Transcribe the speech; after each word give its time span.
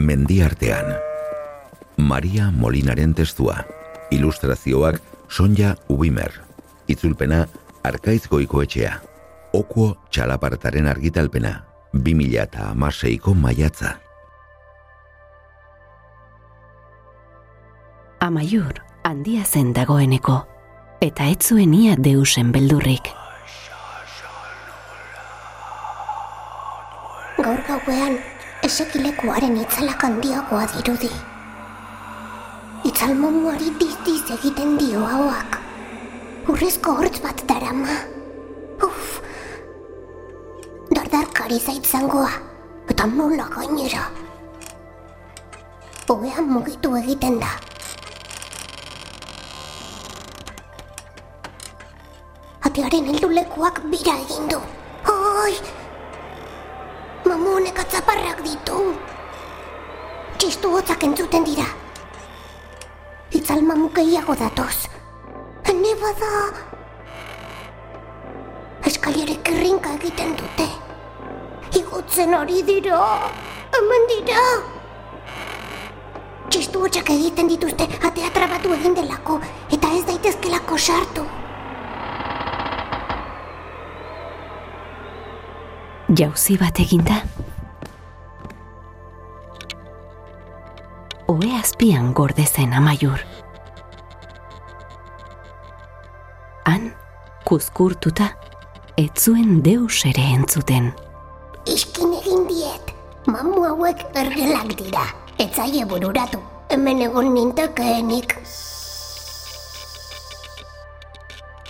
Mendi 0.00 0.40
artean. 0.40 0.94
Maria 1.96 2.50
Molinaren 2.50 3.14
testua. 3.14 3.64
Ilustrazioak 4.10 5.02
Sonja 5.28 5.74
Ubimer. 5.88 6.32
Itzulpena 6.88 7.46
Arkaiz 7.84 8.24
Goikoetxea. 8.28 8.94
Okuo 9.52 9.98
txalapartaren 10.10 10.88
argitalpena. 10.88 11.52
2006ko 11.92 13.34
maiatza. 13.34 13.98
Amaiur, 18.20 18.80
handia 19.04 19.44
zen 19.44 19.74
dagoeneko, 19.76 20.40
eta 21.04 21.28
ez 21.28 21.40
zuen 21.44 21.74
ia 21.74 21.96
deusen 21.98 22.52
beldurrik. 22.56 23.12
Gaur 27.40 27.64
gauean, 27.68 28.20
esekilekuaren 28.62 29.56
itzalak 29.56 30.04
handiagoa 30.04 30.66
dirudi. 30.74 31.10
Itzal 32.84 33.14
momuari 33.16 33.72
dizdiz 33.80 34.24
egiten 34.36 34.76
dio 34.80 35.00
hauak. 35.04 35.58
Urrezko 36.48 36.96
hortz 36.98 37.20
bat 37.24 37.40
darama. 37.48 37.96
Uf! 38.84 39.20
Dardarkari 40.92 41.60
zaitzangoa, 41.60 42.30
eta 42.92 43.08
nola 43.08 43.48
gainera. 43.56 44.04
Oean 46.10 46.48
mugitu 46.50 46.96
egiten 46.98 47.38
da. 47.40 47.52
Atearen 52.66 53.12
heldulekuak 53.12 53.84
bira 53.92 54.16
egin 54.24 54.50
du. 54.50 54.58
Oi! 55.12 55.54
Honek 57.60 57.76
atzaparrak 57.76 58.38
ditu. 58.40 58.76
Txistu 60.40 60.70
hotzak 60.72 61.02
entzuten 61.04 61.42
dira. 61.44 61.66
Itzal 63.36 63.60
mamu 63.68 63.90
gehiago 63.98 64.32
datoz. 64.32 64.86
Hene 65.68 65.90
bada... 66.00 66.30
Eskalierek 68.88 69.50
irrinka 69.52 69.92
egiten 69.98 70.32
dute. 70.40 70.70
Igutzen 71.82 72.32
hori 72.38 72.62
dira. 72.70 73.02
Hemen 73.76 74.08
dira. 74.14 74.46
Txistu 76.48 76.86
hotzak 76.88 77.12
egiten 77.18 77.52
dituzte 77.52 77.90
atea 78.00 78.32
trabatu 78.38 78.72
egin 78.78 78.96
delako 79.02 79.36
eta 79.68 79.92
ez 79.98 80.06
daitezkelako 80.08 80.80
sartu. 80.80 81.28
Jauzi 86.10 86.56
bat 86.58 86.74
eginda? 86.82 87.20
Oe 91.30 91.50
azpian 91.54 92.08
gorde 92.18 92.42
zen 92.42 92.72
amaiur. 92.74 93.20
Han, 96.66 96.88
kuzkurtuta, 97.46 98.26
ez 98.98 99.12
zuen 99.14 99.60
deus 99.62 100.00
ere 100.10 100.24
entzuten. 100.34 100.88
Iskin 101.70 102.16
egin 102.18 102.42
diet. 102.48 102.90
Mamu 103.30 103.62
hauek 103.68 104.02
ergelak 104.18 104.72
dira. 104.80 105.04
Ez 105.38 105.52
zaie 105.54 105.84
bururatu. 105.86 106.40
Hemen 106.74 107.04
egon 107.06 107.30
nintekeenik. 107.36 108.34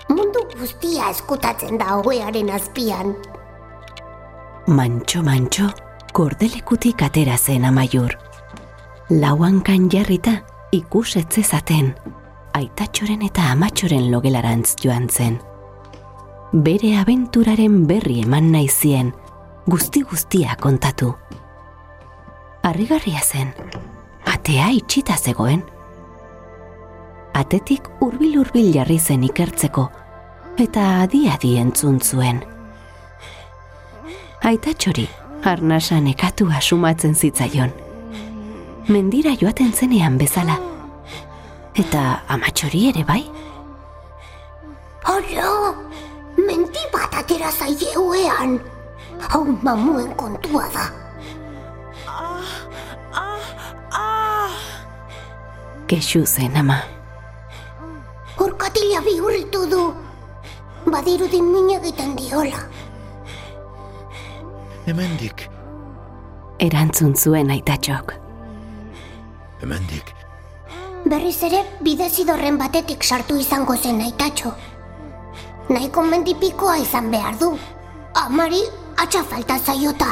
Mundu 0.08 0.46
guztia 0.56 1.12
eskutatzen 1.12 1.76
da 1.76 1.98
hogearen 1.98 2.48
azpian. 2.56 3.12
Mantxo-mantxo, 4.66 5.70
gordelekutik 6.12 7.02
atera 7.02 7.36
zen 7.38 7.64
amaiur. 7.64 8.12
Lauankan 9.10 9.88
jarrita 9.90 10.34
ikusetzezaten, 10.72 11.94
aitatxoren 12.54 13.24
eta 13.26 13.48
amatxoren 13.54 14.10
logelarantz 14.12 14.76
joan 14.82 15.08
zen. 15.08 15.40
Bere 16.52 16.92
abenturaren 17.00 17.86
berri 17.86 18.20
eman 18.22 18.52
naizien, 18.52 19.14
guzti-guztia 19.66 20.56
kontatu. 20.60 21.14
Arrigarria 22.62 23.24
zen, 23.24 23.54
atea 24.26 24.68
itxita 24.76 25.16
zegoen. 25.16 25.64
Atetik 27.34 27.88
hurbil-hurbil 28.00 28.72
jarri 28.74 28.98
zen 28.98 29.24
ikertzeko, 29.24 29.88
eta 30.58 30.86
adi-adi 31.06 31.56
entzun 31.58 32.00
zuen. 32.00 32.42
Aitatxori, 34.50 35.04
arnasa 35.46 36.00
nekatua 36.02 36.58
sumatzen 36.60 37.12
zitzaion. 37.14 37.70
Mendira 38.88 39.30
joaten 39.38 39.70
zenean 39.70 40.16
bezala. 40.18 40.56
Eta 41.78 42.00
amatxori 42.34 42.80
ere 42.88 43.04
bai? 43.06 43.20
Hala! 45.06 45.52
Mendi 46.48 46.82
bat 46.90 47.14
atera 47.20 47.52
zaie. 47.52 47.92
Hau 49.28 49.44
mamuen 49.62 50.10
kontua 50.18 50.66
da. 50.74 50.88
Kexu 55.86 56.24
zen 56.26 56.56
ama. 56.56 56.80
Urkatila 58.40 59.06
bihurritu 59.06 59.62
du. 59.70 59.86
Badirudi 60.90 61.38
min 61.38 61.70
egiten 61.78 62.18
diola. 62.18 62.66
Hemendik, 64.90 65.46
Erantzun 66.58 67.12
zuen 67.14 67.50
aitatxok. 67.54 68.14
hemendik. 69.60 70.08
Berriz 71.04 71.42
ere 71.46 71.60
bidezidorren 71.86 72.56
batetik 72.58 73.04
sartu 73.06 73.36
izango 73.38 73.76
zen 73.76 74.00
aitatxo. 74.02 74.50
Nahiko 75.68 76.02
mendipikoa 76.02 76.74
izan 76.82 77.10
behar 77.12 77.38
du. 77.38 77.52
Amari 78.24 78.64
atxa 78.96 79.22
falta 79.22 79.58
zaiota. 79.58 80.08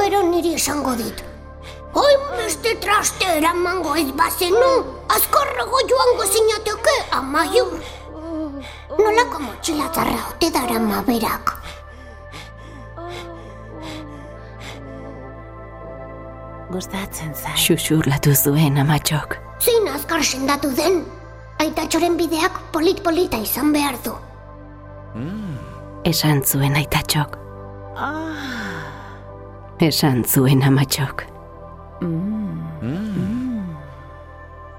Gero 0.00 0.22
niri 0.30 0.54
esango 0.54 0.96
dit. 0.96 1.22
Hain 1.94 2.24
beste 2.40 2.74
traste 2.80 3.30
eramango 3.36 3.94
ez 3.94 4.10
bazenu, 4.10 4.72
azkarrago 5.18 5.86
joango 5.92 6.26
zinateke 6.32 6.96
amaiur. 7.20 7.78
Nolako 8.98 9.42
motxila 9.42 9.88
zarra 9.94 10.20
ote 10.30 10.50
darama 10.54 11.02
berak. 11.06 11.52
Gustatzen 16.70 17.34
zait. 17.34 17.56
Xuxurlatu 17.56 18.34
zuen 18.34 18.78
amatxok. 18.82 19.36
Zein 19.60 19.86
azkar 19.94 20.24
sendatu 20.24 20.72
den, 20.76 21.04
aitatxoren 21.62 22.16
bideak 22.18 22.58
polit-polita 22.72 23.38
izan 23.40 23.72
behar 23.72 23.96
du. 24.04 24.16
Esan 26.04 26.42
zuen 26.44 26.74
aitatxok. 26.76 27.38
Esan 29.80 30.24
zuen 30.24 30.62
amatxok. 30.62 31.24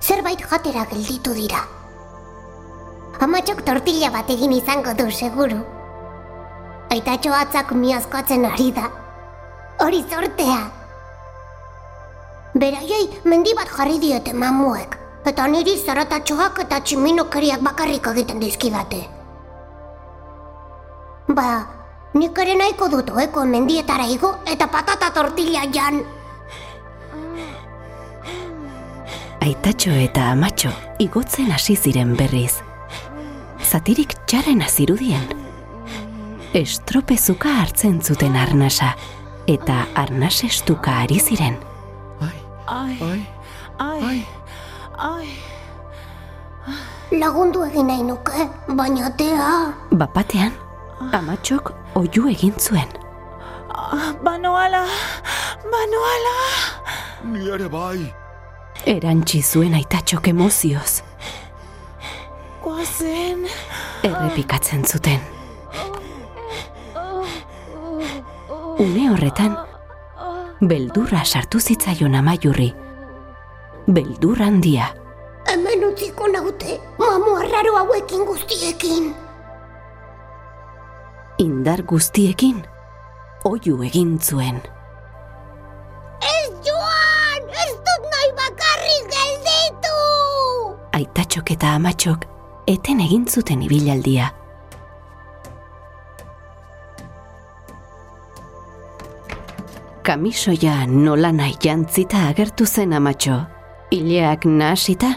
Zerbait 0.01 0.44
jatera 0.51 0.85
gelditu 0.91 1.34
dira. 1.34 1.63
Amatxok 3.17 3.63
tortilla 3.66 4.11
bat 4.13 4.29
egin 4.29 4.51
izango 4.53 4.94
du, 4.94 5.07
seguru. 5.09 5.57
Aitatxo 6.94 7.31
atzak 7.33 7.72
miazkoatzen 7.73 8.45
ari 8.45 8.67
da. 8.75 8.91
Hori 9.81 10.03
zortea. 10.05 10.59
Beraiei 12.53 13.07
mendi 13.25 13.55
bat 13.57 13.73
jarri 13.73 13.97
diote 14.03 14.33
mamuek. 14.33 14.94
Eta 15.28 15.47
niri 15.50 15.73
zaratatxoak 15.78 16.61
eta 16.63 16.79
tximinokeriak 16.79 17.66
bakarrik 17.66 18.05
egiten 18.14 18.40
dizkidate. 18.40 19.02
Ba, 21.34 21.49
nik 22.13 22.37
ere 22.46 22.53
nahiko 22.61 22.87
dut 22.93 23.11
oeko 23.17 23.43
mendietara 23.49 24.05
igo 24.13 24.35
eta 24.46 24.70
patata 24.70 25.09
tortilla 25.17 25.66
jan. 25.73 25.99
Aitatxo 29.41 29.91
eta 30.05 30.31
amatxo 30.37 30.72
igotzen 31.02 31.52
hasi 31.52 31.75
ziren 31.75 32.16
berriz. 32.16 32.66
Zatirik 33.67 34.14
txarren 34.29 34.61
azirudien. 34.64 35.25
Estropezuka 36.55 37.52
hartzen 37.61 37.99
zuten 38.02 38.35
arnasa, 38.40 38.93
eta 39.47 39.81
arnasestuka 39.96 40.93
ari 41.03 41.19
ziren. 41.19 41.58
Ai, 42.23 42.37
Ai, 42.67 42.96
ai, 43.03 43.19
ai, 43.79 44.19
ai. 45.09 45.28
Lagundu 47.19 47.64
egin 47.67 47.87
nahi 47.87 48.03
nuke, 48.03 48.47
baina 48.75 49.11
tea... 49.19 49.49
Bapatean, 49.91 50.55
amatxok 51.16 51.72
oiu 51.96 52.28
egin 52.31 52.55
zuen. 52.59 52.90
Banoala, 54.23 54.84
banoala. 55.72 56.35
Ni 57.31 57.47
ere 57.52 57.70
bai. 57.72 58.08
Erantzi 58.87 59.40
zuen 59.43 59.75
aitatxok 59.78 60.28
emozioz, 60.34 61.02
Guazen. 62.78 63.47
errepikatzen 64.03 64.85
zuten. 64.85 65.20
Une 68.78 69.08
horretan, 69.09 69.56
beldurra 70.62 71.24
sartu 71.26 71.59
zitzaion 71.59 72.14
amaiurri. 72.20 72.68
Beldur 73.88 74.44
handia. 74.46 74.91
Hemen 75.50 75.88
utziko 75.90 76.29
naute, 76.29 76.78
mamu 77.02 77.34
arraro 77.41 77.74
hauekin 77.79 78.28
guztiekin. 78.29 79.09
Indar 81.41 81.82
guztiekin, 81.82 82.62
oiu 83.44 83.82
egin 83.90 84.20
zuen. 84.22 84.62
Ez 86.22 86.53
joan! 86.70 87.52
Ez 87.66 87.76
dut 87.90 88.09
nahi 88.14 88.32
bakarrik 88.46 89.14
gelditu! 89.18 90.00
Aitatxok 90.94 91.56
eta 91.58 91.78
amatxok 91.82 92.36
eten 92.67 92.99
egin 92.99 93.25
zuten 93.25 93.61
ibilaldia. 93.64 94.28
Kamisoia 100.03 100.85
nola 100.87 101.31
nahi 101.35 101.55
jantzita 101.64 102.28
agertu 102.29 102.66
zen 102.66 102.93
amatxo, 102.96 103.41
ileak 103.91 104.46
nahasita 104.46 105.14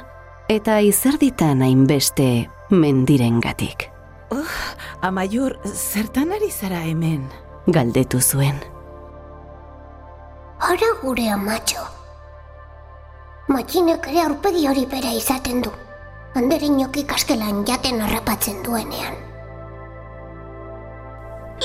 eta 0.51 0.81
izerditan 0.83 1.63
hainbeste 1.63 2.49
mendirengatik. 2.71 3.91
Amaiur, 5.03 5.57
zertan 5.65 6.35
ari 6.37 6.51
zara 6.51 6.83
hemen? 6.87 7.23
Galdetu 7.67 8.21
zuen. 8.21 8.59
Ara 10.61 10.91
gure 11.03 11.31
amatxo. 11.35 11.87
Matxinek 13.51 14.11
ere 14.11 14.27
aurpegi 14.27 14.67
hori 14.71 14.85
bera 14.91 15.15
izaten 15.17 15.63
du. 15.65 15.73
Andere 16.39 16.69
inokik 16.71 17.11
askelan 17.13 17.65
jaten 17.67 17.99
harrapatzen 18.05 18.63
duenean. 18.63 19.17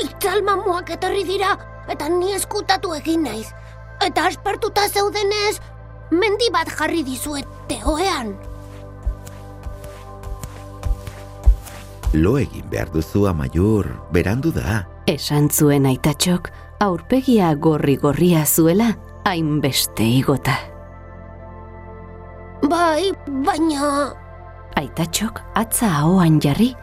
Itzal 0.02 0.42
mamuak 0.44 0.90
etorri 0.96 1.22
dira, 1.28 1.54
eta 1.92 2.10
ni 2.10 2.34
eskutatu 2.34 2.96
egin 2.98 3.24
naiz. 3.28 3.52
Eta 4.04 4.26
aspertuta 4.32 4.88
zeudenez, 4.90 5.60
mendi 6.12 6.50
bat 6.52 6.72
jarri 6.80 7.04
dizuet 7.06 7.48
teoean. 7.70 8.34
Lo 12.16 12.36
egin 12.40 12.66
behar 12.72 12.90
duzu 12.90 13.28
amaiur, 13.30 13.92
berandu 14.12 14.52
da. 14.56 14.82
Esan 15.06 15.50
zuen 15.52 15.86
aitatxok 15.86 16.50
aurpegia 16.82 17.54
gorri-gorria 17.54 18.46
zuela 18.46 18.96
hainbeste 19.30 20.10
igota. 20.18 20.58
Bai, 22.66 23.12
baina... 23.46 24.25
Aitatxok 24.76 25.40
atza 25.56 25.88
ahoan 26.02 26.40
jarri 26.44 26.74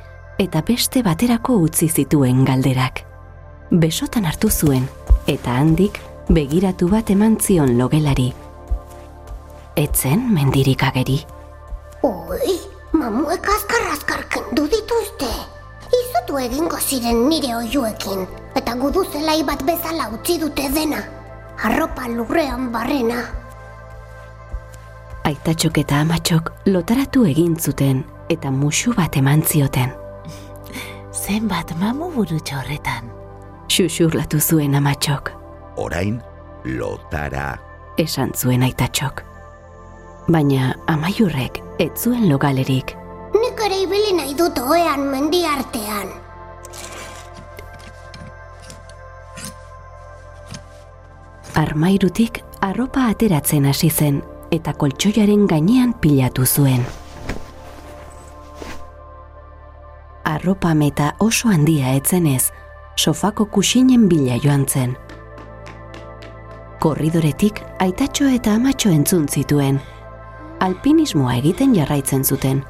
eta 0.40 0.62
beste 0.64 1.02
baterako 1.04 1.58
utzi 1.66 1.88
zituen 1.88 2.44
galderak. 2.48 3.02
Besotan 3.82 4.24
hartu 4.24 4.48
zuen 4.50 4.86
eta 5.28 5.58
handik 5.60 6.00
begiratu 6.32 6.88
bat 6.88 7.10
eman 7.12 7.36
zion 7.40 7.76
logelari. 7.78 8.30
Etzen 9.76 10.24
mendirik 10.32 10.82
ageri. 10.88 11.18
Ui, 12.02 12.56
mamuek 12.96 13.48
azkar-azkar 13.56 14.24
kendu 14.32 14.64
dituzte. 14.72 15.28
Izutu 15.92 16.40
egingo 16.40 16.80
ziren 16.80 17.26
nire 17.28 17.54
oiuekin, 17.56 18.24
eta 18.56 18.74
gudu 18.80 19.04
zelai 19.12 19.42
bat 19.44 19.64
bezala 19.68 20.08
utzi 20.16 20.38
dute 20.40 20.68
dena. 20.72 21.04
Arropa 21.62 22.08
lurrean 22.08 22.70
barrena. 22.72 23.41
Aitatxok 25.28 25.78
eta 25.84 26.00
amatxok 26.02 26.50
lotaratu 26.74 27.24
egin 27.30 27.54
zuten 27.60 28.02
eta 28.34 28.50
musu 28.50 28.94
bat 28.96 29.16
eman 29.20 29.42
zioten. 29.46 29.92
Zenbat 31.14 31.70
mamu 31.80 32.08
burutxo 32.14 32.56
horretan. 32.58 33.10
Xuxurlatu 33.72 34.40
zuen 34.40 34.74
amatxok, 34.74 35.30
Orain, 35.76 36.18
lotara. 36.64 37.58
esan 37.98 38.32
zuen 38.36 38.62
aitatxok. 38.62 39.22
Baina 40.28 40.74
amaiurrek 40.86 41.62
ez 41.78 41.90
zuen 42.02 42.28
logalerik. 42.28 42.96
Nik 43.34 43.62
ere 43.66 43.78
ibili 43.86 44.12
nahi 44.18 44.34
dut 44.38 44.58
oean 44.58 45.00
mendi 45.14 45.44
artean. 45.46 46.10
Armairutik 51.54 52.40
arropa 52.60 53.06
ateratzen 53.12 53.66
hasi 53.68 53.90
zen 53.90 54.22
eta 54.52 54.74
koltsoiaren 54.76 55.46
gainean 55.48 55.94
pilatu 55.94 56.46
zuen. 56.46 56.84
Arropa 60.24 60.74
meta 60.74 61.12
oso 61.20 61.48
handia 61.48 61.94
etzenez, 61.96 62.50
sofako 62.96 63.46
kusinen 63.46 64.08
bila 64.08 64.36
joan 64.44 64.66
zen. 64.68 64.96
Korridoretik 66.80 67.62
aitatxo 67.78 68.28
eta 68.28 68.56
amatxo 68.58 68.90
entzun 68.90 69.28
zituen. 69.28 69.80
Alpinismoa 70.60 71.38
egiten 71.40 71.74
jarraitzen 71.74 72.24
zuten, 72.24 72.62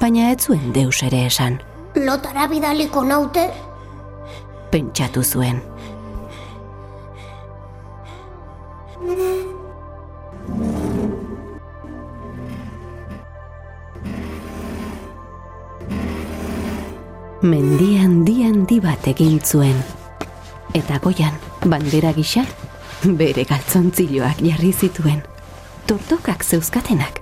baina 0.00 0.30
ez 0.30 0.44
zuen 0.46 0.72
deus 0.74 1.02
ere 1.02 1.24
esan, 1.26 1.58
Lotara 1.96 2.44
bidaliko 2.46 3.02
naute, 3.08 3.46
pentsatu 4.70 5.22
zuen. 5.24 5.62
Mendi 17.42 17.98
handi 18.00 18.46
handi 18.46 18.78
bat 18.80 19.04
egin 19.10 19.36
zuen. 19.44 19.76
Eta 20.72 20.96
goian, 21.04 21.34
bandera 21.68 22.14
gisa, 22.16 22.46
bere 23.04 23.44
galtzontziloak 23.44 24.40
jarri 24.40 24.70
zituen. 24.72 25.20
Tortokak 25.86 26.42
zeuzkatenak, 26.42 27.20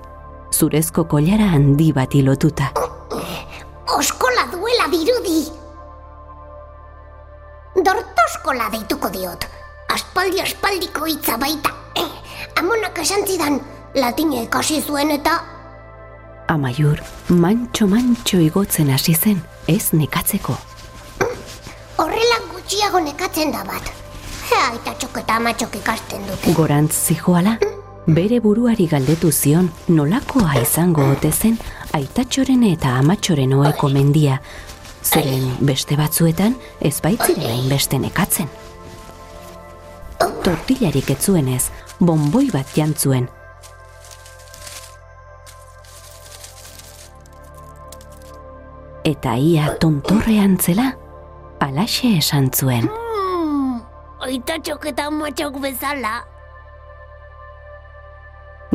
zurezko 0.55 1.03
kolara 1.03 1.49
handi 1.51 1.91
bat 1.91 2.15
lotuta. 2.15 2.71
oskola 3.97 4.47
duela 4.51 4.87
dirudi. 4.91 5.51
Dortoskola 7.75 8.69
deituko 8.71 9.09
diot. 9.09 9.45
Aspaldi 9.91 10.39
aspaldiko 10.41 11.05
hitza 11.05 11.35
baita. 11.37 11.75
Eh, 11.95 12.07
amonak 12.59 12.97
esan 12.99 13.27
zidan, 13.27 13.59
latina 13.95 14.41
ikasi 14.43 14.81
zuen 14.81 15.11
eta 15.11 15.54
Amaiur, 16.47 16.99
mantxo-mantxo 17.29 18.37
igotzen 18.37 18.91
hasi 18.93 19.15
zen, 19.15 19.41
ez 19.67 19.93
nekatzeko. 19.93 20.55
horrela 21.97 22.37
gutxiago 22.51 22.99
nekatzen 22.99 23.51
da 23.51 23.63
bat. 23.65 23.89
Ea 24.51 24.73
eta 24.75 24.93
eta 25.19 25.35
amatxok 25.35 25.75
ikasten 25.75 26.21
dute. 26.27 26.53
Gorantz 26.53 26.93
zijoala, 26.93 27.57
bere 28.05 28.39
buruari 28.39 28.85
galdetu 28.87 29.31
zion 29.31 29.71
nolakoa 29.87 30.61
izango 30.61 31.09
ote 31.11 31.31
zen 31.31 31.57
aitatxoren 31.93 32.63
eta 32.63 32.97
amatxoren 32.99 33.53
oeko 33.53 33.89
mendia, 33.89 34.39
zeren 35.03 35.49
beste 35.61 35.97
batzuetan 35.97 36.55
ez 36.79 36.99
baitziren 37.01 37.49
hainbeste 37.49 37.97
nekatzen. 37.97 38.49
Tortillarik 40.43 41.09
ez 41.09 41.21
zuenez, 41.25 41.63
bonboi 41.99 42.51
bat 42.51 42.69
jantzuen. 42.75 43.27
Eta 49.05 49.35
ia 49.37 49.69
tontorrean 49.79 50.57
zela, 50.57 50.91
alaxe 51.61 52.15
esan 52.17 52.49
zuen. 52.55 52.87
Mm, 52.89 53.81
Aitatxok 54.25 54.87
eta 54.91 55.05
amatxok 55.11 55.59
bezala. 55.61 56.15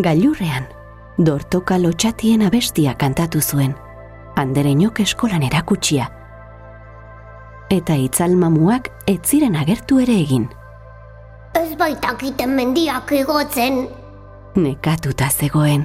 Gailurrean, 0.01 0.69
dortoka 1.19 1.79
lotxatien 1.83 2.47
abestia 2.47 2.95
kantatu 2.95 3.41
zuen, 3.43 3.75
andereinok 4.39 5.01
eskolan 5.03 5.43
erakutsia. 5.43 6.07
Eta 7.71 7.95
itzal 7.99 8.37
mamuak 8.39 8.89
ez 9.11 9.19
ziren 9.27 9.57
agertu 9.57 10.01
ere 10.07 10.17
egin, 10.27 10.49
Ez 11.55 11.75
baitakiten 11.75 12.53
mendiak 12.55 13.11
igotzen. 13.13 13.89
nekatuta 14.55 15.29
zegoen. 15.31 15.85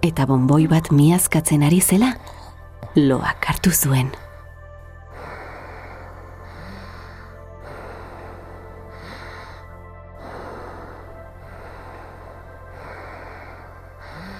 Eta 0.00 0.24
bonboi 0.24 0.64
bat 0.64 0.88
miazkatzen 0.96 1.62
ari 1.66 1.80
zela, 1.84 2.14
loak 2.96 3.44
hartu 3.52 3.70
zuen. 3.70 4.08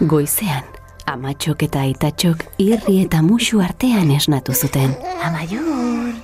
Goizean, 0.01 0.65
amatxok 1.13 1.67
eta 1.67 1.83
aitatxok 1.85 2.47
irri 2.65 3.03
eta 3.03 3.21
musu 3.21 3.61
artean 3.61 4.09
esnatu 4.15 4.55
zuten. 4.57 4.95
Amaiur. 5.29 6.15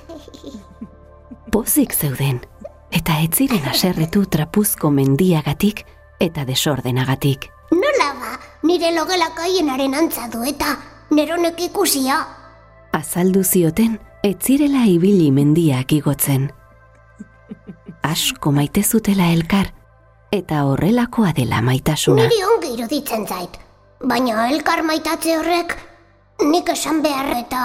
Pozik 1.53 1.93
zeuden, 1.93 2.41
eta 2.89 3.19
ez 3.21 3.35
ziren 3.37 3.69
aserretu 3.69 4.25
trapuzko 4.25 4.89
mendiagatik 4.89 5.85
eta 6.19 6.47
desordenagatik. 6.49 7.51
Nire 8.67 8.89
logelak 8.91 9.37
haienaren 9.39 9.93
antza 9.95 10.25
du 10.31 10.41
eta 10.43 10.73
neronek 11.15 11.61
ikusia. 11.69 12.17
Azaldu 12.97 13.43
zioten 13.43 13.93
etzirela 14.27 14.81
ibili 14.91 15.29
mendiak 15.31 15.93
igotzen. 15.95 16.49
Asko 18.03 18.51
maite 18.51 18.83
zutela 18.83 19.29
elkar, 19.31 19.69
eta 20.35 20.63
horrelakoa 20.67 21.31
dela 21.37 21.61
maitasuna. 21.63 22.25
Niri 22.25 22.41
ongi 22.43 22.73
iruditzen 22.75 23.23
zait. 23.27 23.55
Baina 24.03 24.47
elkar 24.51 24.83
maitatze 24.83 25.37
horrek 25.37 25.75
nik 26.49 26.67
esan 26.73 26.99
behar 27.05 27.31
eta 27.37 27.61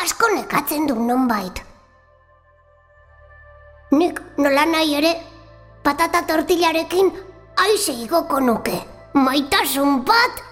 asko 0.00 0.32
nekatzen 0.34 0.88
du 0.90 0.96
nonbait. 0.98 1.62
Nik 3.94 4.18
nola 4.42 4.66
nahi 4.72 4.98
ere 5.02 5.14
patata 5.86 6.24
tortillarekin 6.26 7.12
aize 7.66 7.94
igoko 8.08 8.40
nuke. 8.40 8.93
Maitasun 9.14 10.02
bat 10.06 10.42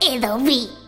edo 0.00 0.38
bi. 0.40 0.85